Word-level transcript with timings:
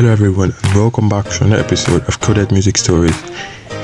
Hello, 0.00 0.12
everyone, 0.12 0.54
and 0.62 0.74
welcome 0.74 1.10
back 1.10 1.26
to 1.26 1.44
another 1.44 1.62
episode 1.62 2.08
of 2.08 2.18
Coded 2.20 2.52
Music 2.52 2.78
Stories. 2.78 3.14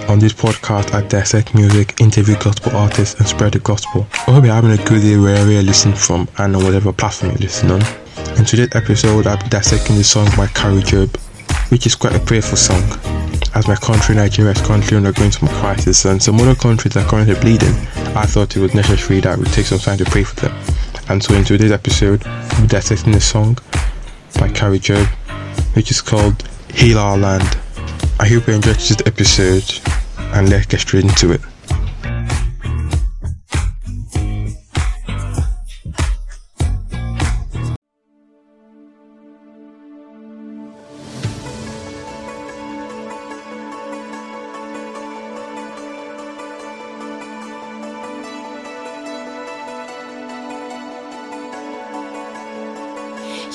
On 0.08 0.18
this 0.18 0.32
podcast, 0.32 0.94
I 0.94 1.06
dissect 1.06 1.54
music, 1.54 2.00
interview 2.00 2.38
gospel 2.38 2.74
artists, 2.74 3.20
and 3.20 3.28
spread 3.28 3.52
the 3.52 3.58
gospel. 3.58 4.06
I 4.26 4.32
hope 4.32 4.46
you're 4.46 4.54
having 4.54 4.70
a 4.70 4.82
good 4.82 5.02
day 5.02 5.18
wherever 5.18 5.50
you're 5.50 5.62
listening 5.62 5.94
from 5.94 6.26
and 6.38 6.56
on 6.56 6.64
whatever 6.64 6.90
platform 6.94 7.32
you're 7.32 7.40
listening 7.40 7.72
on. 7.72 8.38
In 8.38 8.46
today's 8.46 8.74
episode, 8.74 9.26
I'll 9.26 9.36
be 9.36 9.50
dissecting 9.50 9.96
the 9.96 10.04
song 10.04 10.26
by 10.38 10.46
Kari 10.46 10.80
Jobe, 10.80 11.14
which 11.70 11.84
is 11.84 11.94
quite 11.94 12.14
a 12.14 12.20
prayerful 12.20 12.56
song. 12.56 12.82
As 13.54 13.68
my 13.68 13.76
country, 13.76 14.14
Nigeria, 14.14 14.52
is 14.52 14.62
currently 14.62 14.96
undergoing 14.96 15.32
some 15.32 15.50
crisis 15.50 16.06
and 16.06 16.22
some 16.22 16.40
other 16.40 16.54
countries 16.54 16.96
are 16.96 17.04
currently 17.04 17.34
bleeding, 17.34 17.74
I 18.16 18.24
thought 18.24 18.56
it 18.56 18.60
was 18.60 18.72
necessary 18.72 19.20
that 19.20 19.36
we 19.36 19.44
take 19.52 19.66
some 19.66 19.80
time 19.80 19.98
to 19.98 20.06
pray 20.06 20.24
for 20.24 20.36
them. 20.36 20.56
And 21.10 21.22
so 21.22 21.34
in 21.34 21.44
today's 21.44 21.72
episode, 21.72 22.24
we'll 22.24 22.62
be 22.62 22.68
dissecting 22.68 23.12
the 23.12 23.20
song 23.20 23.58
by 24.40 24.48
Kari 24.48 24.78
Jobe, 24.78 25.14
which 25.76 25.90
is 25.90 26.00
called 26.00 26.42
Heal 26.72 26.98
Our 26.98 27.18
Land. 27.18 27.58
I 28.18 28.26
hope 28.26 28.46
you 28.46 28.54
enjoyed 28.54 28.76
this 28.76 28.96
episode 29.04 29.62
and 30.32 30.48
let's 30.48 30.64
get 30.64 30.80
straight 30.80 31.04
into 31.04 31.32
it. 31.32 31.42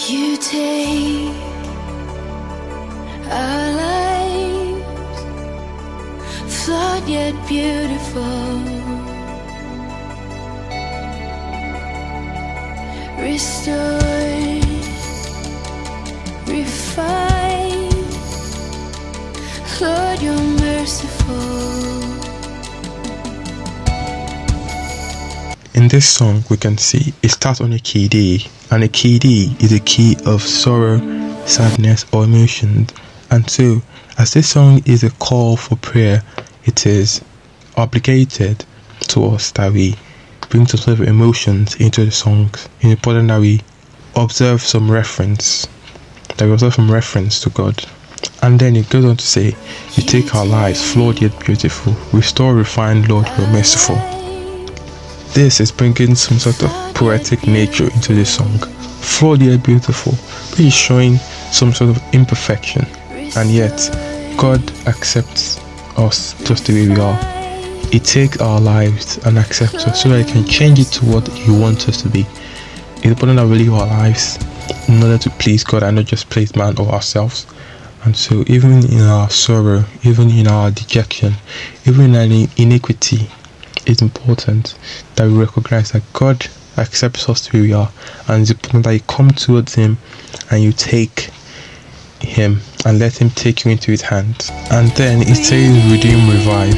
You 0.08 0.38
take 0.38 1.20
yet 7.12 7.36
beautiful. 7.45 8.56
Restore, 13.20 14.00
refine, 16.48 17.89
Lord, 19.82 20.22
you're 20.22 20.48
merciful. 20.64 21.36
In 25.73 25.89
this 25.89 26.08
song, 26.08 26.44
we 26.50 26.56
can 26.56 26.78
see 26.78 27.14
it 27.22 27.32
starts 27.32 27.59
on 27.59 27.73
a 27.73 27.80
key 27.80 28.08
D, 28.08 28.48
and 28.72 28.84
a 28.86 28.88
key 28.88 29.20
D 29.20 29.54
is 29.59 29.73
a 29.73 29.80
key 29.82 30.16
of 30.26 30.42
sorrow, 30.42 31.00
sadness, 31.45 32.06
or 32.14 32.23
emotions. 32.23 32.94
And 33.30 33.50
so, 33.50 33.82
as 34.17 34.34
this 34.34 34.48
song 34.48 34.82
is 34.86 35.04
a 35.04 35.12
call 35.12 35.58
for 35.58 35.76
prayer, 35.76 36.23
it 36.66 36.86
is 36.86 37.22
obligated 37.78 38.66
to 39.08 39.26
us 39.26 39.52
that 39.52 39.72
we 39.73 39.95
bring 40.50 40.67
some 40.67 40.80
sort 40.80 41.00
of 41.00 41.08
emotions 41.08 41.76
into 41.76 42.06
the 42.06 42.12
songs. 42.12 42.67
It's 42.80 42.92
important 42.92 43.30
that 43.30 43.40
we 43.40 43.62
observe 44.16 44.62
some 44.62 44.92
reference, 44.92 45.67
that 46.38 46.45
we 46.45 46.54
observe 46.54 46.73
some 46.73 46.92
reference 46.92 47.39
to 47.42 47.50
God. 47.52 47.84
And 48.44 48.59
then 48.59 48.76
it 48.76 48.89
goes 48.89 49.06
on 49.06 49.17
to 49.17 49.26
say, 49.26 49.56
You 49.94 50.04
take 50.04 50.36
our 50.36 50.45
lives, 50.45 50.94
flawed 50.94 51.22
yet 51.22 51.39
beautiful, 51.39 51.95
restore, 52.12 52.54
refine, 52.54 53.08
Lord, 53.08 53.28
you're 53.38 53.48
merciful. 53.48 53.95
This 55.34 55.62
is 55.62 55.72
bringing 55.72 56.16
some 56.16 56.38
sort 56.39 56.62
of 56.64 56.70
poetic 56.94 57.48
nature 57.48 57.86
into 57.86 58.14
the 58.14 58.26
song. 58.26 58.58
Flawed 59.00 59.42
yet 59.42 59.64
beautiful, 59.64 60.14
is 60.64 60.73
showing 60.73 61.17
some 61.52 61.73
sort 61.73 61.92
of 61.92 62.04
imperfection, 62.14 62.86
and 63.36 63.50
yet 63.50 63.89
God 64.38 64.61
accepts 64.88 65.61
us 66.02 66.34
just 66.44 66.66
the 66.66 66.73
way 66.73 66.89
we 66.89 67.00
are. 67.00 67.16
He 67.92 68.00
takes 68.00 68.39
our 68.39 68.60
lives 68.60 69.17
and 69.26 69.38
accepts 69.38 69.86
us 69.86 70.02
so 70.02 70.10
that 70.10 70.26
He 70.26 70.32
can 70.32 70.45
change 70.45 70.80
it 70.80 70.88
to 70.94 71.06
what 71.06 71.28
He 71.30 71.52
wants 71.52 71.88
us 71.88 72.02
to 72.02 72.10
be. 72.10 72.26
It's 72.98 73.06
important 73.06 73.38
that 73.38 73.48
we 73.48 73.60
live 73.60 73.73
our 73.73 73.88
lives 73.88 74.38
in 74.88 75.02
order 75.02 75.17
to 75.17 75.30
please 75.32 75.64
God 75.64 75.84
and 75.84 75.98
not 75.98 76.06
just 76.06 76.30
please 76.30 76.56
man 76.56 76.78
or 76.80 76.89
ourselves. 76.89 77.45
And 78.04 78.16
so, 78.16 78.44
even 78.48 78.86
in 78.92 79.02
our 79.02 79.30
sorrow, 79.30 79.84
even 80.04 80.30
in 80.30 80.48
our 80.48 80.72
dejection, 80.72 81.34
even 81.86 82.16
in 82.16 82.16
our 82.16 82.48
iniquity, 82.58 83.30
it's 83.86 84.02
important 84.02 84.78
that 85.16 85.28
we 85.28 85.38
recognize 85.38 85.92
that 85.92 86.04
God 86.14 86.48
accepts 86.78 87.30
us 87.30 87.48
the 87.48 87.58
way 87.58 87.62
we 87.68 87.73
are, 87.73 87.92
and 88.28 88.42
it's 88.42 88.52
important 88.52 88.86
that 88.86 88.94
you 88.94 89.02
come 89.02 89.32
towards 89.32 89.76
Him 89.76 89.98
and 90.50 90.64
you 90.64 90.72
take 90.72 91.30
Him 92.22 92.62
and 92.86 92.99
let 92.99 93.21
Him 93.21 93.30
take 93.31 93.65
you 93.65 93.71
into 93.71 93.92
His 93.92 94.02
hands. 94.02 94.52
And 94.71 94.89
then 94.92 95.21
it 95.21 95.36
says, 95.36 95.73
Redeem, 95.92 96.30
revive. 96.30 96.75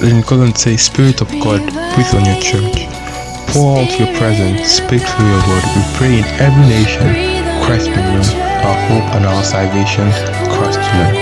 Then 0.00 0.20
it 0.20 0.26
goes 0.26 0.40
on 0.40 0.52
to 0.52 0.58
say, 0.58 0.76
Spirit 0.76 1.20
of 1.20 1.30
God, 1.40 1.62
breathe 1.94 2.14
on 2.14 2.24
your 2.24 2.40
church. 2.40 2.86
Pour 3.52 3.78
out 3.78 3.98
your 3.98 4.10
presence, 4.18 4.66
speak 4.66 5.02
through 5.02 5.28
your 5.30 5.44
word. 5.46 5.64
We 5.76 5.82
pray 5.94 6.14
in 6.18 6.26
every 6.42 6.66
nation, 6.66 7.06
Christ 7.62 7.86
be 7.86 8.02
known, 8.02 8.26
our 8.66 8.78
hope 8.88 9.08
and 9.14 9.26
our 9.26 9.44
salvation, 9.44 10.10
Christ 10.50 10.80
known. 10.96 11.14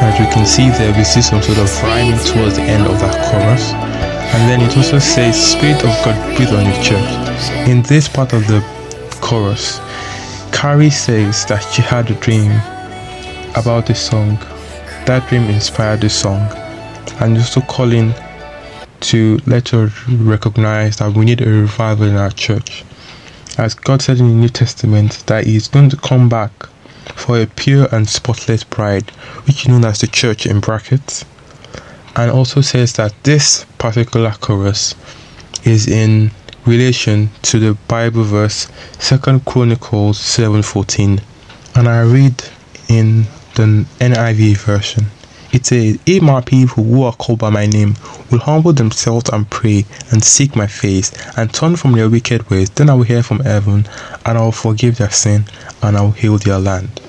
As 0.00 0.18
we 0.18 0.26
can 0.32 0.46
see 0.46 0.70
there, 0.70 0.96
we 0.96 1.04
see 1.04 1.20
some 1.20 1.42
sort 1.42 1.58
of 1.58 1.68
rhyming 1.82 2.18
towards 2.24 2.56
the 2.56 2.62
end 2.62 2.86
of 2.86 2.98
that 3.00 3.14
chorus. 3.28 3.72
And 4.32 4.48
then 4.48 4.60
it 4.60 4.76
also 4.76 4.98
says, 4.98 5.34
Spirit 5.36 5.84
of 5.84 5.92
God, 6.04 6.16
breathe 6.36 6.54
on 6.54 6.64
your 6.64 6.82
church. 6.82 7.68
In 7.68 7.82
this 7.82 8.08
part 8.08 8.32
of 8.32 8.46
the 8.46 8.60
chorus, 9.20 9.80
Kari 10.52 10.90
says 10.90 11.44
that 11.46 11.60
she 11.72 11.82
had 11.82 12.10
a 12.10 12.14
dream 12.14 12.50
about 13.58 13.86
this 13.86 14.00
song. 14.00 14.36
That 15.06 15.28
dream 15.28 15.44
inspired 15.44 16.00
this 16.00 16.14
song. 16.14 16.40
And 17.20 17.36
also 17.36 17.60
calling 17.62 18.14
to 19.00 19.38
let 19.46 19.70
her 19.70 19.90
recognize 20.08 20.96
that 20.98 21.12
we 21.12 21.24
need 21.24 21.40
a 21.40 21.48
revival 21.48 22.06
in 22.06 22.16
our 22.16 22.30
church. 22.30 22.84
As 23.56 23.74
God 23.74 24.02
said 24.02 24.18
in 24.18 24.28
the 24.28 24.34
New 24.34 24.48
Testament 24.48 25.24
that 25.26 25.46
He 25.46 25.56
is 25.56 25.68
going 25.68 25.90
to 25.90 25.96
come 25.96 26.28
back 26.28 26.52
for 27.14 27.40
a 27.40 27.46
pure 27.46 27.88
and 27.92 28.08
spotless 28.08 28.64
bride, 28.64 29.10
which 29.46 29.62
is 29.62 29.68
known 29.68 29.84
as 29.84 30.00
the 30.00 30.06
church 30.06 30.46
in 30.46 30.60
brackets 30.60 31.24
and 32.18 32.32
also 32.32 32.60
says 32.60 32.94
that 32.94 33.14
this 33.22 33.64
particular 33.78 34.32
chorus 34.40 34.96
is 35.64 35.86
in 35.86 36.32
relation 36.66 37.30
to 37.42 37.60
the 37.60 37.74
Bible 37.86 38.24
verse 38.24 38.68
Second 38.98 39.44
Chronicles 39.44 40.18
7:14 40.18 41.20
and 41.76 41.88
I 41.88 42.00
read 42.02 42.34
in 42.88 43.26
the 43.58 43.86
NIV 44.00 44.56
version 44.56 45.06
it 45.52 45.66
says 45.66 45.98
if 46.06 46.22
my 46.22 46.40
people 46.40 46.84
who 46.84 47.02
are 47.02 47.12
called 47.14 47.38
by 47.38 47.50
my 47.50 47.66
name 47.66 47.94
will 48.30 48.38
humble 48.38 48.72
themselves 48.72 49.28
and 49.30 49.48
pray 49.50 49.84
and 50.10 50.22
seek 50.24 50.56
my 50.56 50.66
face 50.66 51.12
and 51.36 51.52
turn 51.52 51.76
from 51.76 51.92
their 51.92 52.08
wicked 52.08 52.48
ways 52.50 52.70
then 52.70 52.90
I 52.90 52.94
will 52.94 53.04
hear 53.04 53.22
from 53.22 53.40
heaven 53.40 53.86
and 54.24 54.38
I 54.38 54.40
will 54.42 54.52
forgive 54.52 54.98
their 54.98 55.10
sin 55.10 55.44
and 55.82 55.96
I 55.96 56.02
will 56.02 56.12
heal 56.12 56.38
their 56.38 56.58
land 56.58 57.00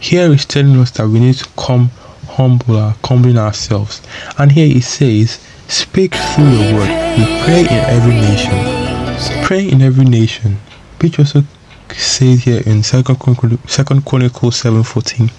here 0.00 0.32
is 0.32 0.44
telling 0.44 0.78
us 0.78 0.92
that 0.92 1.08
we 1.08 1.18
need 1.18 1.34
to 1.34 1.48
come 1.56 1.90
humble, 2.28 2.94
humbling 3.04 3.36
ourselves. 3.36 4.00
And 4.38 4.52
here 4.52 4.76
it 4.76 4.84
says, 4.84 5.40
Speak 5.66 6.14
through 6.14 6.50
your 6.50 6.74
word. 6.76 6.88
We 7.18 7.24
pray 7.44 7.60
in 7.62 7.84
every 7.90 8.14
nation. 8.14 9.44
Pray 9.44 9.68
in 9.68 9.82
every 9.82 10.04
nation. 10.04 10.58
Which 11.00 11.18
also 11.18 11.42
says 11.94 12.44
here 12.44 12.62
in 12.66 12.82
Second 12.82 13.18
Second 13.68 14.04
Chronicles 14.04 14.56
seven 14.56 14.82
fourteen, 14.82 15.30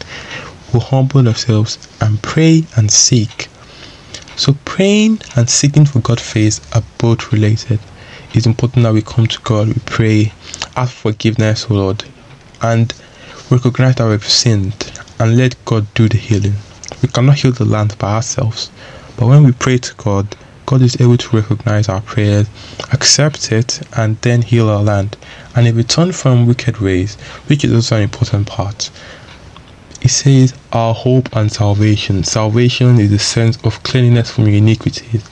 we 0.73 0.79
humble 0.79 1.27
ourselves 1.27 1.77
and 2.01 2.21
pray 2.21 2.63
and 2.75 2.91
seek. 2.91 3.47
So 4.35 4.55
praying 4.65 5.19
and 5.35 5.49
seeking 5.49 5.85
for 5.85 5.99
God's 5.99 6.21
face 6.31 6.61
are 6.73 6.83
both 6.97 7.31
related. 7.31 7.79
It's 8.33 8.45
important 8.45 8.83
that 8.83 8.93
we 8.93 9.01
come 9.01 9.27
to 9.27 9.41
God, 9.41 9.67
we 9.67 9.73
pray, 9.85 10.31
ask 10.75 10.93
forgiveness, 10.93 11.65
O 11.69 11.73
Lord, 11.73 12.03
and 12.61 12.93
recognize 13.49 13.95
that 13.95 14.07
we've 14.07 14.23
sinned 14.23 15.01
and 15.19 15.35
let 15.35 15.55
God 15.65 15.91
do 15.93 16.07
the 16.07 16.17
healing. 16.17 16.53
We 17.01 17.09
cannot 17.09 17.39
heal 17.39 17.51
the 17.51 17.65
land 17.65 17.97
by 17.97 18.15
ourselves, 18.15 18.71
but 19.17 19.27
when 19.27 19.43
we 19.43 19.51
pray 19.51 19.77
to 19.79 19.95
God, 19.95 20.35
God 20.69 20.83
is 20.83 21.01
able 21.01 21.17
to 21.17 21.35
recognize 21.35 21.89
our 21.89 22.01
prayers, 22.01 22.47
accept 22.93 23.51
it, 23.51 23.81
and 23.97 24.17
then 24.21 24.43
heal 24.43 24.69
our 24.69 24.83
land. 24.83 25.17
And 25.55 25.67
if 25.67 25.73
we 25.73 25.83
turn 25.83 26.11
from 26.11 26.45
wicked 26.45 26.77
ways, 26.77 27.15
which 27.47 27.63
is 27.63 27.73
also 27.73 27.95
an 27.95 28.03
important 28.03 28.45
part, 28.45 28.91
it 30.03 30.09
says 30.09 30.53
our 30.71 30.93
hope 30.93 31.35
and 31.35 31.51
salvation. 31.51 32.23
Salvation 32.23 32.99
is 32.99 33.09
the 33.09 33.17
sense 33.17 33.57
of 33.63 33.81
cleanliness 33.81 34.29
from 34.29 34.45
iniquities, 34.45 35.27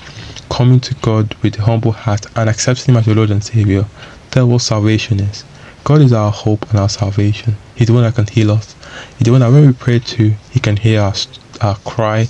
coming 0.50 0.80
to 0.80 0.96
God 1.04 1.36
with 1.44 1.60
a 1.60 1.62
humble 1.62 1.92
heart 1.92 2.26
and 2.36 2.50
accepting 2.50 2.96
Him 2.96 2.98
as 2.98 3.06
your 3.06 3.18
Lord 3.18 3.30
and 3.30 3.44
Savior. 3.44 3.86
That's 4.32 4.48
what 4.48 4.64
salvation 4.64 5.20
is. 5.20 5.44
God 5.84 6.02
is 6.02 6.14
our 6.14 6.32
hope 6.32 6.68
and 6.72 6.80
our 6.80 6.90
salvation. 6.90 7.58
He's 7.76 7.86
the 7.86 7.94
one 7.94 8.02
that 8.02 8.16
can 8.16 8.26
heal 8.26 8.50
us. 8.50 8.74
He's 9.20 9.28
the 9.28 9.34
one 9.34 9.42
that 9.42 9.52
when 9.52 9.68
we 9.68 9.74
pray 9.74 10.00
to, 10.00 10.34
He 10.50 10.60
can 10.60 10.78
hear 10.78 11.02
us 11.02 11.28
our 11.62 11.76
cry 11.76 12.28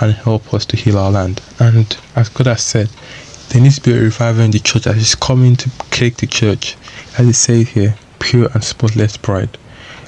and 0.00 0.12
help 0.12 0.52
us 0.54 0.64
to 0.66 0.76
heal 0.76 0.98
our 0.98 1.10
land. 1.10 1.42
And 1.58 1.96
as 2.16 2.28
God 2.28 2.46
has 2.46 2.62
said, 2.62 2.88
there 3.50 3.60
needs 3.60 3.76
to 3.76 3.82
be 3.82 3.96
a 3.96 4.00
revival 4.00 4.44
in 4.44 4.50
the 4.50 4.58
church 4.58 4.84
that 4.84 4.96
is 4.96 5.14
coming 5.14 5.56
to 5.56 5.70
take 5.90 6.16
the 6.16 6.26
church, 6.26 6.76
as 7.18 7.28
it 7.28 7.34
says 7.34 7.68
here, 7.68 7.96
pure 8.18 8.48
and 8.54 8.62
spotless 8.62 9.16
bride. 9.16 9.56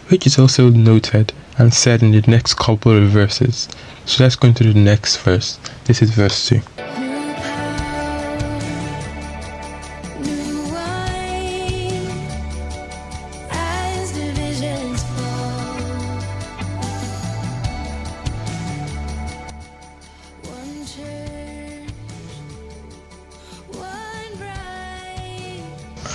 Which 0.09 0.27
is 0.27 0.39
also 0.39 0.71
noted 0.71 1.33
and 1.59 1.73
said 1.73 2.03
in 2.03 2.13
the 2.13 2.23
next 2.23 2.55
couple 2.55 2.97
of 2.97 3.11
verses. 3.11 3.69
So 4.05 4.25
let's 4.25 4.37
go 4.37 4.49
into 4.49 4.73
the 4.73 4.79
next 4.79 5.17
verse. 5.19 5.59
This 5.85 6.03
is 6.03 6.11
verse 6.11 6.49
2. 6.49 6.82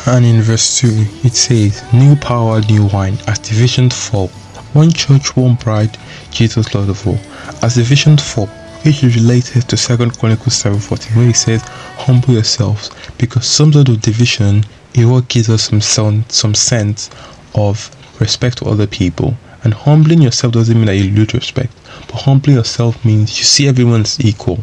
And 0.08 0.26
in 0.26 0.42
verse 0.42 0.80
2, 0.80 0.88
it 1.26 1.34
says, 1.34 1.84
New 1.92 2.16
power, 2.16 2.62
new 2.62 2.86
wine, 2.86 3.18
as 3.28 3.40
divisions 3.40 3.94
fall. 3.94 4.30
One 4.72 4.90
church, 4.90 5.36
one 5.36 5.56
bride, 5.56 5.98
Jesus 6.32 6.74
Lord 6.74 6.88
of 6.88 7.06
all. 7.06 7.20
As 7.62 7.76
divisions 7.76 8.24
fall, 8.24 8.48
which 8.86 9.04
is 9.04 9.18
related 9.18 9.68
to 9.68 9.76
2 9.76 10.12
Chronicles 10.12 10.64
7.14, 10.64 11.18
where 11.18 11.30
it 11.30 11.36
says, 11.36 11.62
Humble 11.98 12.36
yourselves, 12.36 12.90
because 13.18 13.46
some 13.46 13.74
sort 13.74 13.90
of 13.90 14.02
division 14.02 14.64
is 14.94 15.06
what 15.06 15.28
gives 15.28 15.50
us 15.50 15.64
some, 15.64 15.82
sound, 15.82 16.32
some 16.32 16.56
sense 16.56 17.10
of 17.54 17.94
respect 18.22 18.60
to 18.60 18.66
other 18.66 18.88
people. 18.88 19.36
And 19.66 19.74
humbling 19.74 20.22
yourself 20.22 20.54
doesn't 20.54 20.78
mean 20.78 20.86
that 20.86 20.96
you 20.96 21.12
lose 21.12 21.34
respect, 21.34 21.74
but 22.08 22.22
humbling 22.22 22.56
yourself 22.56 23.04
means 23.04 23.38
you 23.38 23.44
see 23.44 23.68
everyone 23.68 24.02
as 24.02 24.22
equal. 24.22 24.60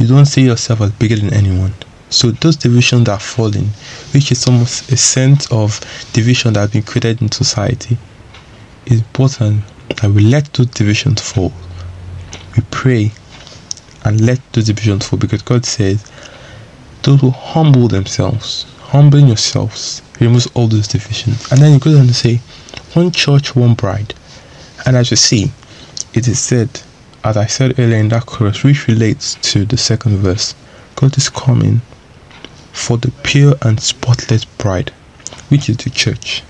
You 0.00 0.08
don't 0.08 0.26
see 0.26 0.42
yourself 0.42 0.80
as 0.80 0.90
bigger 0.90 1.14
than 1.14 1.32
anyone. 1.32 1.74
So 2.12 2.30
those 2.30 2.56
divisions 2.56 3.08
are 3.08 3.18
falling, 3.18 3.68
which 4.12 4.30
is 4.30 4.46
almost 4.46 4.92
a 4.92 4.98
sense 4.98 5.50
of 5.50 5.80
division 6.12 6.52
that 6.52 6.60
has 6.60 6.70
been 6.70 6.82
created 6.82 7.22
in 7.22 7.32
society. 7.32 7.96
It's 8.84 9.00
important 9.00 9.64
that 9.96 10.10
we 10.10 10.20
let 10.22 10.52
those 10.52 10.66
divisions 10.66 11.22
fall. 11.22 11.52
We 12.54 12.62
pray 12.70 13.12
and 14.04 14.20
let 14.20 14.40
those 14.52 14.66
divisions 14.66 15.08
fall 15.08 15.18
because 15.18 15.40
God 15.40 15.64
says 15.64 16.04
those 17.02 17.22
who 17.22 17.30
humble 17.30 17.88
themselves, 17.88 18.64
humbling 18.80 19.28
yourselves, 19.28 20.02
removes 20.20 20.46
all 20.48 20.68
those 20.68 20.88
divisions. 20.88 21.50
And 21.50 21.62
then 21.62 21.72
he 21.72 21.78
goes 21.78 21.98
on 21.98 22.08
to 22.08 22.14
say, 22.14 22.40
one 22.92 23.10
church, 23.10 23.56
one 23.56 23.72
bride. 23.72 24.14
And 24.84 24.96
as 24.96 25.10
you 25.10 25.16
see, 25.16 25.50
it 26.12 26.28
is 26.28 26.38
said, 26.38 26.82
as 27.24 27.38
I 27.38 27.46
said 27.46 27.78
earlier 27.78 27.96
in 27.96 28.08
that 28.10 28.26
chorus, 28.26 28.62
which 28.62 28.86
relates 28.86 29.36
to 29.52 29.64
the 29.64 29.78
second 29.78 30.18
verse, 30.18 30.54
God 30.94 31.16
is 31.16 31.30
coming 31.30 31.80
for 32.72 32.96
the 32.96 33.10
pure 33.22 33.54
and 33.62 33.80
spotless 33.80 34.44
bride, 34.44 34.90
which 35.48 35.68
is 35.68 35.76
the 35.78 35.90
church. 35.90 36.42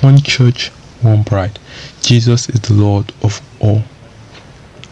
One 0.00 0.20
church, 0.20 0.68
one 1.00 1.22
bride. 1.22 1.58
Jesus 2.00 2.48
is 2.48 2.60
the 2.60 2.74
Lord 2.74 3.12
of 3.22 3.40
all. 3.60 3.82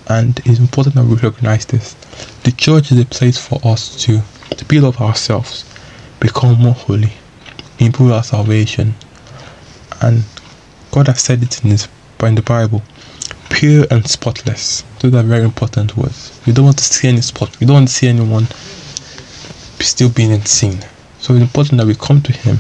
And 0.09 0.41
it's 0.45 0.59
important 0.59 0.97
that 0.97 1.05
we 1.05 1.15
recognize 1.15 1.67
this. 1.67 1.95
The 2.43 2.53
church 2.53 2.91
is 2.91 3.01
a 3.01 3.05
place 3.05 3.39
for 3.39 3.61
us 3.65 4.03
to, 4.05 4.23
to 4.57 4.65
build 4.65 4.85
up 4.85 5.01
ourselves, 5.01 5.65
become 6.19 6.61
more 6.61 6.75
holy, 6.75 7.13
improve 7.79 8.13
our 8.13 8.25
salvation. 8.25 8.95
And 10.01 10.25
God 10.91 11.07
has 11.07 11.23
said 11.23 11.43
it 11.43 11.63
in, 11.65 11.71
his, 11.71 11.89
in 12.23 12.35
the 12.35 12.43
Bible 12.43 12.83
pure 13.51 13.85
and 13.91 14.09
spotless. 14.09 14.83
Those 15.01 15.15
are 15.15 15.23
very 15.23 15.45
important 15.45 15.97
words. 15.97 16.41
We 16.47 16.53
don't 16.53 16.65
want 16.65 16.79
to 16.79 16.85
see 16.85 17.09
any 17.09 17.21
spot. 17.21 17.59
We 17.61 17.67
don't 17.67 17.75
want 17.75 17.89
to 17.89 17.95
see 17.95 18.09
anyone 18.09 18.47
still 19.87 20.11
being 20.11 20.31
in 20.31 20.45
sin. 20.45 20.79
So 21.19 21.35
it's 21.35 21.43
important 21.43 21.79
that 21.79 21.87
we 21.87 21.95
come 21.95 22.23
to 22.23 22.33
Him, 22.33 22.59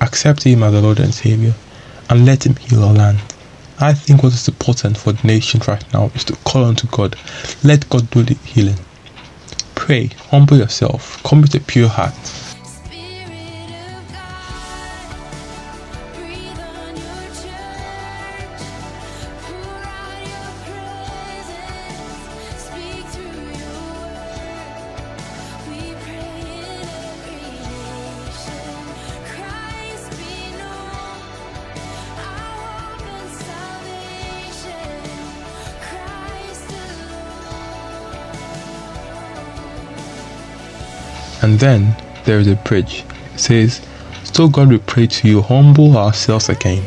accept 0.00 0.44
Him 0.44 0.62
as 0.62 0.72
the 0.72 0.82
Lord 0.82 1.00
and 1.00 1.14
Savior, 1.14 1.54
and 2.10 2.24
let 2.24 2.46
Him 2.46 2.56
heal 2.56 2.84
our 2.84 2.92
land. 2.92 3.18
I 3.78 3.92
think 3.92 4.22
what 4.22 4.32
is 4.32 4.48
important 4.48 4.96
for 4.96 5.12
the 5.12 5.26
nation 5.26 5.60
right 5.68 5.92
now 5.92 6.10
is 6.14 6.24
to 6.24 6.36
call 6.44 6.64
unto 6.64 6.86
God. 6.88 7.16
Let 7.62 7.88
God 7.90 8.10
do 8.10 8.22
the 8.22 8.34
healing. 8.34 8.78
Pray, 9.74 10.10
humble 10.30 10.56
yourself, 10.56 11.22
come 11.22 11.42
with 11.42 11.54
a 11.54 11.60
pure 11.60 11.88
heart. 11.88 12.14
And 41.42 41.60
then 41.60 41.96
there 42.24 42.38
is 42.38 42.48
a 42.48 42.56
bridge. 42.56 43.04
It 43.34 43.40
says, 43.40 43.80
So 44.24 44.48
God 44.48 44.68
we 44.68 44.78
pray 44.78 45.06
to 45.06 45.28
you, 45.28 45.42
humble 45.42 45.96
ourselves 45.96 46.48
again. 46.48 46.84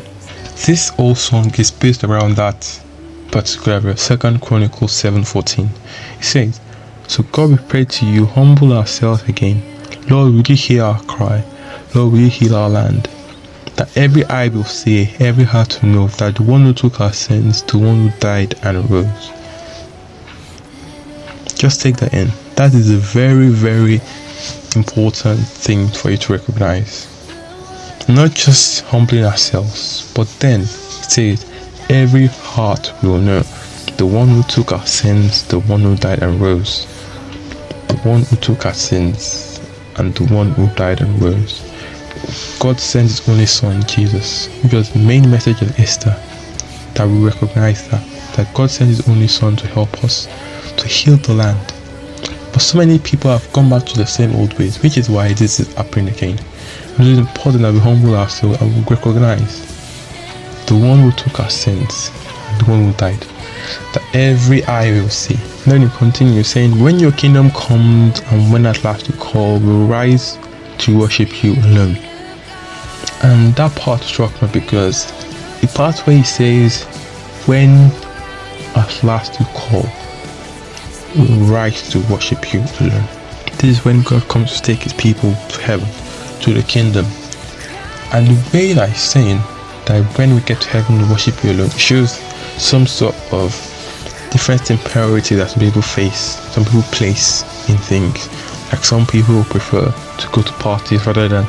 This 0.66 0.88
whole 0.90 1.14
song 1.14 1.54
is 1.58 1.70
based 1.70 2.04
around 2.04 2.36
that 2.36 2.80
particular 3.30 3.80
verse, 3.80 4.02
Second 4.02 4.42
Chronicles 4.42 4.92
7:14. 4.92 5.68
It 6.18 6.24
says, 6.24 6.60
So 7.06 7.22
God 7.22 7.50
we 7.50 7.56
pray 7.56 7.84
to 7.84 8.06
you, 8.06 8.26
humble 8.26 8.72
ourselves 8.72 9.22
again. 9.22 9.62
Lord, 10.08 10.34
will 10.34 10.42
you 10.42 10.56
hear 10.56 10.82
our 10.84 11.00
cry? 11.04 11.44
Lord, 11.94 12.12
will 12.12 12.20
you 12.20 12.28
heal 12.28 12.56
our 12.56 12.68
land? 12.68 13.08
That 13.76 13.96
every 13.96 14.24
eye 14.26 14.48
will 14.48 14.64
see, 14.64 15.14
every 15.20 15.44
heart 15.44 15.80
will 15.80 15.88
know 15.90 16.08
that 16.08 16.36
the 16.36 16.42
one 16.42 16.64
who 16.64 16.72
took 16.72 17.00
our 17.00 17.12
sins, 17.12 17.62
the 17.62 17.78
one 17.78 18.08
who 18.08 18.18
died 18.18 18.54
and 18.62 18.90
rose. 18.90 19.30
Just 21.54 21.80
take 21.80 21.96
that 21.98 22.12
in. 22.12 22.30
That 22.56 22.74
is 22.74 22.90
a 22.90 22.96
very, 22.96 23.48
very 23.48 24.00
important 24.76 25.40
thing 25.40 25.88
for 25.88 26.10
you 26.10 26.16
to 26.16 26.32
recognize. 26.32 27.06
Not 28.08 28.34
just 28.34 28.82
humbling 28.84 29.24
ourselves, 29.24 30.12
but 30.14 30.28
then 30.40 30.62
it 30.62 30.66
says, 30.66 31.50
every 31.88 32.26
heart 32.26 32.92
will 33.02 33.18
know 33.18 33.42
the 33.96 34.06
one 34.06 34.28
who 34.28 34.42
took 34.44 34.72
our 34.72 34.86
sins, 34.86 35.44
the 35.48 35.60
one 35.60 35.80
who 35.80 35.96
died 35.96 36.22
and 36.22 36.40
rose. 36.40 36.86
The 37.88 37.96
one 38.04 38.22
who 38.22 38.36
took 38.36 38.64
our 38.64 38.74
sins 38.74 39.60
and 39.96 40.14
the 40.14 40.24
one 40.34 40.52
who 40.52 40.68
died 40.74 41.02
and 41.02 41.20
rose. 41.20 41.60
God 42.58 42.80
sent 42.80 43.08
his 43.08 43.28
only 43.28 43.46
son, 43.46 43.82
Jesus, 43.86 44.48
because 44.62 44.90
the 44.92 45.00
main 45.00 45.30
message 45.30 45.60
of 45.62 45.78
Esther. 45.78 46.16
That 46.94 47.08
we 47.08 47.24
recognize 47.24 47.88
that. 47.90 48.02
That 48.36 48.54
God 48.54 48.70
sent 48.70 48.90
his 48.90 49.08
only 49.08 49.28
son 49.28 49.56
to 49.56 49.66
help 49.66 50.02
us 50.02 50.26
to 50.76 50.88
heal 50.88 51.16
the 51.16 51.34
land. 51.34 51.74
But 52.52 52.62
so 52.62 52.78
many 52.78 52.98
people 52.98 53.30
have 53.30 53.52
gone 53.52 53.70
back 53.70 53.84
to 53.86 53.98
the 53.98 54.06
same 54.06 54.34
old 54.36 54.58
ways, 54.58 54.82
which 54.82 54.96
is 54.98 55.08
why 55.08 55.32
this 55.32 55.60
is 55.60 55.72
happening 55.74 56.08
again. 56.14 56.38
It 56.98 57.06
is 57.06 57.18
important 57.18 57.62
that 57.62 57.72
we 57.72 57.78
humble 57.80 58.16
ourselves 58.16 58.60
and 58.60 58.74
we 58.74 58.94
recognize 58.94 59.66
the 60.66 60.74
one 60.74 60.98
who 61.00 61.12
took 61.12 61.40
our 61.40 61.50
sins 61.50 62.10
the 62.58 62.70
one 62.70 62.84
who 62.84 62.92
died. 62.94 63.20
That 63.92 64.02
every 64.14 64.64
eye 64.64 64.90
will 64.90 65.08
see. 65.08 65.34
And 65.34 65.72
then 65.72 65.82
he 65.82 65.88
continues 65.96 66.48
saying, 66.48 66.78
When 66.80 66.98
your 66.98 67.12
kingdom 67.12 67.50
comes 67.50 68.20
and 68.20 68.52
when 68.52 68.66
at 68.66 68.82
last 68.84 69.08
you 69.08 69.14
call, 69.14 69.58
we'll 69.58 69.86
rise 69.86 70.38
to 70.78 70.98
worship 70.98 71.42
you 71.42 71.54
alone. 71.54 71.96
And 73.22 73.54
that 73.56 73.74
part 73.76 74.02
struck 74.02 74.40
me 74.42 74.48
because 74.52 75.06
the 75.60 75.68
part 75.74 75.98
where 76.06 76.16
he 76.16 76.22
says, 76.22 76.84
When 77.46 77.70
at 78.76 79.02
last 79.04 79.38
you 79.38 79.46
call, 79.46 79.84
right 81.16 81.74
to 81.74 81.98
worship 82.12 82.52
you 82.52 82.60
alone. 82.80 83.06
This 83.58 83.78
is 83.78 83.84
when 83.84 84.02
God 84.02 84.26
comes 84.28 84.56
to 84.56 84.62
take 84.62 84.82
his 84.82 84.92
people 84.92 85.34
to 85.34 85.60
heaven, 85.60 85.88
to 86.42 86.54
the 86.54 86.62
kingdom. 86.62 87.06
And 88.12 88.26
the 88.26 88.50
way 88.52 88.72
that 88.72 88.88
he's 88.88 89.00
saying 89.00 89.38
that 89.86 90.04
when 90.16 90.34
we 90.34 90.40
get 90.42 90.60
to 90.62 90.68
heaven 90.68 90.98
we 90.98 91.08
worship 91.08 91.42
you 91.44 91.52
alone 91.52 91.70
shows 91.70 92.12
some 92.58 92.86
sort 92.86 93.14
of 93.32 93.52
different 94.30 94.62
priority 94.84 95.34
that 95.34 95.50
some 95.50 95.60
people 95.60 95.82
face, 95.82 96.38
some 96.52 96.64
people 96.64 96.82
place 96.92 97.42
in 97.68 97.76
things. 97.76 98.28
Like 98.72 98.84
some 98.84 99.06
people 99.06 99.42
prefer 99.44 99.90
to 99.90 100.28
go 100.32 100.42
to 100.42 100.52
parties 100.54 101.04
rather 101.06 101.28
than 101.28 101.46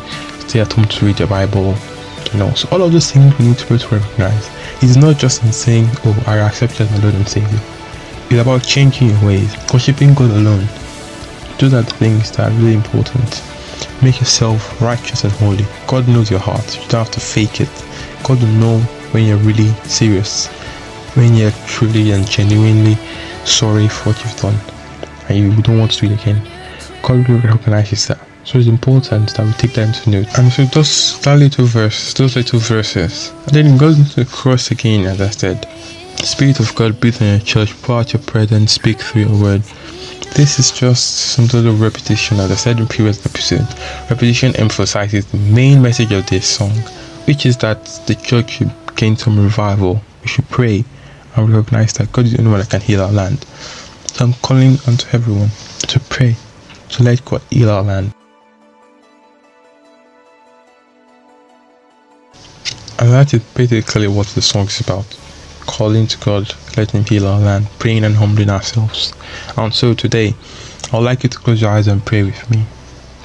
stay 0.48 0.60
at 0.60 0.74
home 0.74 0.86
to 0.86 1.06
read 1.06 1.18
the 1.18 1.28
Bible. 1.28 1.76
You 2.34 2.40
know, 2.40 2.54
so 2.54 2.68
all 2.72 2.82
of 2.82 2.92
those 2.92 3.12
things 3.12 3.38
we 3.38 3.48
need 3.50 3.58
to 3.58 3.68
be 3.68 3.76
able 3.76 3.88
to 3.88 3.96
recognize. 3.96 4.50
It's 4.82 4.96
not 4.96 5.18
just 5.18 5.44
in 5.44 5.52
saying, 5.52 5.88
Oh, 6.06 6.24
I 6.26 6.38
accept 6.38 6.80
as 6.82 6.90
my 6.92 6.98
Lord 6.98 7.16
and 7.16 7.28
Savior. 7.28 7.60
It's 8.32 8.40
about 8.40 8.64
changing 8.64 9.10
your 9.10 9.26
ways, 9.26 9.54
worshiping 9.74 10.14
God 10.14 10.32
alone. 10.32 10.66
Those 11.60 11.74
are 11.74 11.82
the 11.82 11.94
things 12.00 12.32
that 12.32 12.50
are 12.50 12.56
really 12.56 12.76
important. 12.76 13.44
Make 14.02 14.22
yourself 14.22 14.82
righteous 14.82 15.26
and 15.26 15.34
holy. 15.34 15.66
God 15.86 16.08
knows 16.08 16.32
your 16.32 16.40
heart. 16.40 16.66
You 16.76 16.88
don't 16.88 17.04
have 17.04 17.12
to 17.12 17.20
fake 17.20 17.60
it. 17.60 17.70
God 18.24 18.42
will 18.42 18.48
know 18.48 18.80
when 19.12 19.26
you're 19.26 19.36
really 19.36 19.74
serious, 19.84 20.48
when 21.18 21.36
you're 21.36 21.52
truly 21.68 22.12
and 22.12 22.26
genuinely 22.26 22.96
sorry 23.44 23.90
for 23.90 24.12
what 24.12 24.24
you've 24.24 24.40
done, 24.40 24.56
and 25.28 25.38
you 25.38 25.62
don't 25.62 25.80
want 25.80 25.92
to 25.92 26.08
do 26.08 26.14
it 26.14 26.22
again. 26.22 26.42
God 27.04 27.28
will 27.28 27.40
recognize 27.40 28.08
that. 28.08 28.20
So 28.46 28.60
it's 28.60 28.68
important 28.70 29.36
that 29.36 29.46
we 29.46 29.52
take 29.54 29.74
that 29.74 29.88
into 29.90 30.10
note. 30.10 30.40
And 30.40 30.50
so 30.54 30.64
those 30.66 31.20
that 31.24 31.38
little 31.38 31.66
verse, 31.66 32.14
those 32.14 32.38
little 32.38 32.60
verses, 32.60 33.34
and 33.46 33.56
then 33.56 33.68
it 33.68 33.78
goes 33.78 34.00
into 34.00 34.24
the 34.24 34.26
cross 34.26 34.72
again, 34.72 35.06
as 35.06 35.20
I 35.20 35.32
said. 35.32 35.68
Spirit 36.18 36.60
of 36.60 36.74
God, 36.76 37.00
breathe 37.00 37.22
on 37.22 37.28
your 37.28 37.40
church, 37.40 37.74
pour 37.82 38.00
out 38.00 38.14
your 38.14 38.22
prayer, 38.22 38.48
and 38.52 38.70
speak 38.70 39.00
through 39.00 39.24
your 39.24 39.42
word. 39.42 39.64
This 40.36 40.60
is 40.60 40.72
just 40.72 41.34
some 41.34 41.48
sort 41.50 41.66
of 41.66 41.82
repetition, 41.82 42.40
as 42.40 42.52
I 42.52 42.56
said 42.56 42.80
in 42.80 42.88
previous 42.88 43.26
episode. 43.26 43.68
Repetition 44.10 44.56
emphasizes 44.56 45.26
the 45.26 45.38
main 45.38 45.82
message 45.82 46.12
of 46.14 46.26
this 46.28 46.48
song, 46.48 46.72
which 47.26 47.46
is 47.46 47.58
that 47.58 47.84
the 48.08 48.16
church 48.16 48.52
should 48.52 48.72
gain 48.96 49.18
some 49.18 49.38
revival. 49.42 50.02
We 50.22 50.28
should 50.28 50.48
pray 50.50 50.86
and 51.36 51.50
recognize 51.54 51.94
that 51.94 52.12
God 52.12 52.26
is 52.26 52.34
the 52.34 52.40
only 52.40 52.52
one 52.52 52.60
that 52.62 52.70
can 52.70 52.82
heal 52.82 53.02
our 53.02 53.12
land. 53.12 53.44
So 54.08 54.26
I'm 54.26 54.34
calling 54.36 54.78
unto 54.88 55.08
everyone 55.16 55.50
to 55.88 56.00
pray, 56.00 56.36
to 56.90 57.04
let 57.04 57.26
God 57.26 57.42
heal 57.50 57.70
our 57.70 57.84
land. 57.84 58.14
And 63.00 63.10
that 63.12 63.34
is 63.34 63.42
basically 63.56 64.08
what 64.08 64.28
the 64.28 64.42
song 64.42 64.68
is 64.68 64.80
about. 64.80 65.06
Calling 65.72 66.06
to 66.08 66.18
God, 66.20 66.54
letting 66.76 67.00
Him 67.00 67.06
heal 67.06 67.28
our 67.28 67.40
land, 67.40 67.68
praying 67.80 68.04
and 68.04 68.16
humbling 68.16 68.50
ourselves. 68.50 69.14
And 69.58 69.74
so 69.74 69.94
today, 69.94 70.36
I'd 70.92 71.00
like 71.00 71.24
you 71.24 71.30
to 71.30 71.38
close 71.38 71.62
your 71.62 71.72
eyes 71.72 71.88
and 71.88 72.06
pray 72.06 72.24
with 72.24 72.52
me 72.52 72.66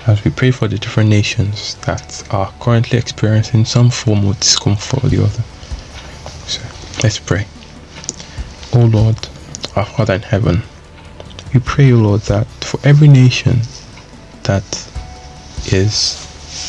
as 0.07 0.25
we 0.25 0.31
pray 0.31 0.53
for 0.53 0.69
the 0.69 0.79
different 0.79 1.11
nations 1.11 1.75
that 1.87 2.25
are 2.31 2.53
currently 2.61 2.99
experiencing 2.99 3.65
some 3.65 3.91
form 3.91 4.27
of 4.29 4.39
discomfort 4.39 5.03
or 5.05 5.09
the 5.09 5.25
other. 5.25 5.43
So 6.47 6.63
let's 7.03 7.19
pray. 7.19 7.47
O 8.73 8.87
Lord, 8.87 9.29
our 9.75 9.85
Father 9.85 10.15
in 10.15 10.23
heaven, 10.23 10.63
we 11.53 11.59
pray, 11.61 11.93
O 11.93 11.97
Lord, 11.97 12.21
that 12.23 12.47
for 12.63 12.79
every 12.85 13.09
nation 13.09 13.61
that 14.45 14.89
is 15.73 16.23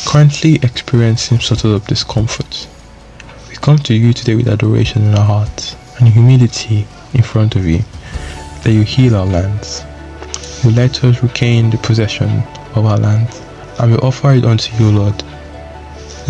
currently 0.06 0.56
experiencing 0.56 1.38
sort 1.38 1.64
of 1.64 1.86
discomfort, 1.86 2.66
come 3.68 3.76
to 3.76 3.92
you 3.92 4.14
today 4.14 4.34
with 4.34 4.48
adoration 4.48 5.02
in 5.02 5.14
our 5.14 5.26
hearts 5.26 5.76
and 5.98 6.08
humility 6.08 6.86
in 7.12 7.22
front 7.22 7.54
of 7.54 7.66
you, 7.66 7.80
that 8.62 8.72
you 8.72 8.80
heal 8.80 9.14
our 9.14 9.26
lands. 9.26 9.84
You 10.64 10.70
let 10.70 11.04
us 11.04 11.22
regain 11.22 11.68
the 11.68 11.76
possession 11.76 12.30
of 12.76 12.86
our 12.86 12.96
land, 12.96 13.28
and 13.78 13.92
we 13.92 13.98
offer 13.98 14.30
it 14.30 14.46
unto 14.46 14.74
you, 14.82 14.90
Lord. 14.90 15.22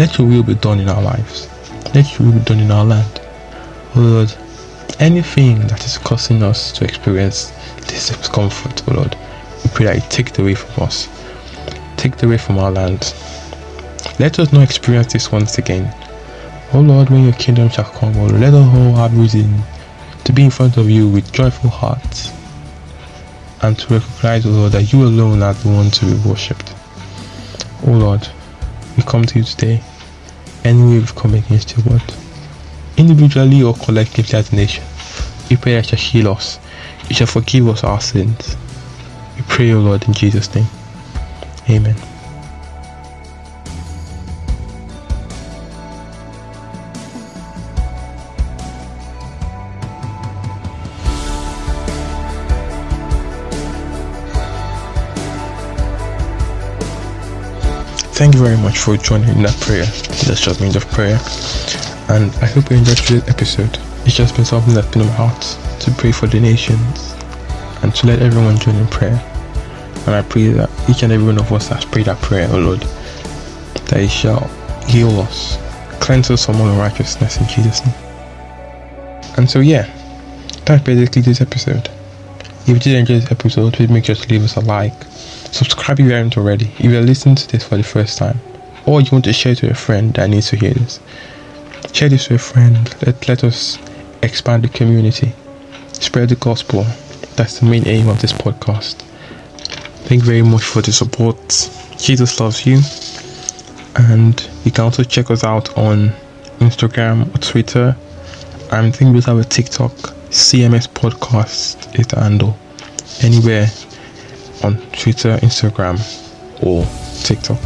Let 0.00 0.18
your 0.18 0.26
will 0.26 0.42
be 0.42 0.56
done 0.56 0.80
in 0.80 0.88
our 0.88 1.00
lives. 1.00 1.48
Let 1.94 2.18
your 2.18 2.26
will 2.26 2.40
be 2.40 2.44
done 2.44 2.58
in 2.58 2.72
our 2.72 2.84
land. 2.84 3.20
Lord, 3.94 4.34
anything 4.98 5.60
that 5.68 5.86
is 5.86 5.96
causing 5.96 6.42
us 6.42 6.72
to 6.72 6.84
experience 6.84 7.52
this 7.86 8.08
discomfort, 8.08 8.82
Lord, 8.92 9.16
we 9.62 9.70
pray 9.70 9.86
that 9.86 9.94
you 9.94 10.02
take 10.08 10.30
it 10.30 10.38
away 10.40 10.56
from 10.56 10.82
us. 10.82 11.08
Take 11.96 12.14
it 12.14 12.22
away 12.24 12.38
from 12.38 12.58
our 12.58 12.72
land. 12.72 13.14
Let 14.18 14.40
us 14.40 14.52
not 14.52 14.64
experience 14.64 15.12
this 15.12 15.30
once 15.30 15.58
again. 15.58 15.94
O 16.74 16.80
Lord, 16.80 17.08
when 17.08 17.24
your 17.24 17.32
kingdom 17.32 17.70
shall 17.70 17.86
come, 17.86 18.14
O 18.18 18.26
Lord, 18.26 18.40
let 18.40 18.52
us 18.52 18.76
all 18.76 18.94
have 18.96 19.18
reason 19.18 19.62
to 20.24 20.32
be 20.32 20.44
in 20.44 20.50
front 20.50 20.76
of 20.76 20.90
you 20.90 21.08
with 21.08 21.32
joyful 21.32 21.70
hearts 21.70 22.30
and 23.62 23.78
to 23.78 23.94
recognize, 23.94 24.44
O 24.44 24.50
Lord, 24.50 24.72
that 24.72 24.92
you 24.92 25.02
alone 25.02 25.42
are 25.42 25.54
the 25.54 25.68
one 25.68 25.90
to 25.90 26.04
be 26.04 26.28
worshipped. 26.28 26.74
O 27.86 27.92
Lord, 27.92 28.28
we 28.96 29.02
come 29.02 29.24
to 29.24 29.38
you 29.38 29.44
today. 29.44 29.80
Any 30.64 30.82
way 30.82 30.98
we've 30.98 31.14
come 31.14 31.34
against 31.34 31.76
your 31.76 31.86
word, 31.86 32.02
individually 32.98 33.62
or 33.62 33.74
collectively 33.74 34.38
as 34.38 34.52
a 34.52 34.56
nation, 34.56 34.84
we 35.48 35.56
pray 35.56 35.74
that 35.74 35.90
you 35.90 35.96
shall 35.96 36.10
heal 36.10 36.32
us. 36.32 36.58
You 37.08 37.14
shall 37.14 37.26
forgive 37.26 37.66
us 37.68 37.82
our 37.82 38.00
sins. 38.00 38.56
We 39.36 39.42
pray, 39.48 39.72
O 39.72 39.80
Lord, 39.80 40.04
in 40.06 40.12
Jesus' 40.12 40.54
name. 40.54 40.66
Amen. 41.70 41.96
You 58.38 58.44
very 58.44 58.56
much 58.58 58.78
for 58.78 58.96
joining 58.96 59.28
in 59.30 59.42
that 59.42 59.58
prayer, 59.60 59.84
that 59.84 60.36
short 60.36 60.60
means 60.60 60.76
of 60.76 60.86
prayer. 60.90 61.18
And 62.08 62.30
I 62.42 62.46
hope 62.46 62.70
you 62.70 62.76
enjoyed 62.76 62.96
today's 62.96 63.28
episode. 63.28 63.78
It's 64.04 64.16
just 64.16 64.36
been 64.36 64.44
something 64.44 64.74
that's 64.74 64.88
been 64.88 65.02
on 65.02 65.08
my 65.08 65.14
heart 65.14 65.42
to 65.80 65.90
pray 65.92 66.12
for 66.12 66.26
the 66.26 66.40
nations 66.40 67.14
and 67.82 67.94
to 67.94 68.06
let 68.06 68.20
everyone 68.22 68.58
join 68.58 68.76
in 68.76 68.86
prayer. 68.88 69.18
And 70.06 70.14
I 70.14 70.22
pray 70.22 70.48
that 70.48 70.70
each 70.88 71.02
and 71.02 71.12
every 71.12 71.26
one 71.26 71.38
of 71.38 71.52
us 71.52 71.68
has 71.68 71.84
prayed 71.84 72.06
that 72.06 72.20
prayer, 72.22 72.48
O 72.52 72.58
Lord, 72.58 72.80
that 72.80 74.00
He 74.00 74.08
shall 74.08 74.46
heal 74.86 75.20
us, 75.20 75.58
cleanse 76.00 76.30
us 76.30 76.46
from 76.46 76.60
all 76.60 76.68
unrighteousness 76.68 77.38
in 77.38 77.48
Jesus' 77.48 77.84
name. 77.84 77.94
And 79.36 79.50
so, 79.50 79.60
yeah, 79.60 79.86
that's 80.64 80.82
basically 80.82 81.22
this 81.22 81.40
episode. 81.40 81.88
If 82.62 82.68
you 82.68 82.78
did 82.78 82.96
enjoy 82.96 83.20
this 83.20 83.32
episode, 83.32 83.74
please 83.74 83.90
make 83.90 84.04
sure 84.04 84.14
to 84.14 84.28
leave 84.28 84.44
us 84.44 84.56
a 84.56 84.60
like. 84.60 84.94
Subscribe 85.52 86.00
if 86.00 86.06
you 86.06 86.12
haven't 86.12 86.36
already. 86.36 86.66
If 86.78 86.84
you're 86.84 87.02
listening 87.02 87.36
to 87.36 87.48
this 87.48 87.66
for 87.66 87.76
the 87.76 87.82
first 87.82 88.18
time, 88.18 88.40
or 88.86 89.00
you 89.00 89.08
want 89.12 89.24
to 89.24 89.32
share 89.32 89.54
to 89.56 89.70
a 89.70 89.74
friend 89.74 90.14
that 90.14 90.30
needs 90.30 90.48
to 90.50 90.56
hear 90.56 90.72
this, 90.74 91.00
share 91.92 92.08
this 92.08 92.28
with 92.28 92.40
a 92.40 92.44
friend. 92.44 92.94
Let, 93.04 93.28
let 93.28 93.44
us 93.44 93.78
expand 94.22 94.64
the 94.64 94.68
community, 94.68 95.32
spread 95.92 96.28
the 96.28 96.36
gospel. 96.36 96.84
That's 97.36 97.60
the 97.60 97.66
main 97.66 97.86
aim 97.86 98.08
of 98.08 98.20
this 98.20 98.32
podcast. 98.32 98.96
Thank 100.06 100.22
you 100.22 100.26
very 100.26 100.42
much 100.42 100.62
for 100.62 100.82
the 100.82 100.92
support. 100.92 101.36
Jesus 101.98 102.40
loves 102.40 102.64
you. 102.66 102.80
And 103.96 104.48
you 104.64 104.70
can 104.70 104.84
also 104.84 105.02
check 105.02 105.30
us 105.30 105.44
out 105.44 105.76
on 105.76 106.12
Instagram 106.60 107.34
or 107.34 107.38
Twitter. 107.38 107.96
I'm 108.70 108.92
think 108.92 109.14
we 109.14 109.20
have 109.22 109.38
a 109.38 109.44
TikTok. 109.44 109.92
CMS 110.30 110.88
Podcast 110.88 111.98
is 111.98 112.06
the 112.06 112.20
handle. 112.20 112.56
Anywhere 113.22 113.66
on 114.64 114.76
Twitter, 114.92 115.36
Instagram, 115.38 115.98
or 116.62 116.84
TikTok. 117.24 117.58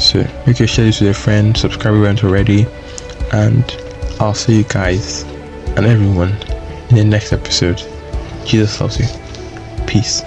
So 0.00 0.20
you 0.46 0.54
can 0.54 0.66
share 0.66 0.84
this 0.84 1.00
with 1.00 1.10
a 1.10 1.14
friend, 1.14 1.56
subscribe 1.56 1.94
if 1.94 1.98
you 1.98 2.04
haven't 2.04 2.24
already, 2.24 2.66
and 3.32 3.64
I'll 4.20 4.34
see 4.34 4.58
you 4.58 4.64
guys 4.64 5.22
and 5.76 5.86
everyone 5.86 6.30
in 6.90 6.96
the 6.96 7.04
next 7.04 7.32
episode. 7.32 7.82
Jesus 8.44 8.80
loves 8.80 8.98
you. 8.98 9.86
Peace. 9.86 10.22